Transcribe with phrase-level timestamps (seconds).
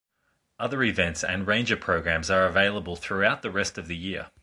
[0.57, 4.31] Other events and ranger programs are available throughout the rest of the year.